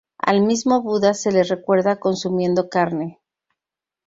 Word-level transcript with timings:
Al 0.17 0.41
mismo 0.41 0.81
Buda 0.81 1.13
se 1.13 1.31
le 1.31 1.43
recuerda 1.43 1.99
consumiendo 1.99 2.69
carne. 2.69 3.19